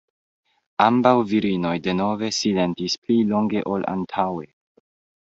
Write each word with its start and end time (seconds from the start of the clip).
Ambaŭ 0.85 1.11
virinoj 1.33 1.75
denove 1.89 2.31
silentis 2.39 2.99
pli 3.05 3.21
longe 3.31 3.67
ol 3.77 3.89
antaŭe. 3.97 4.53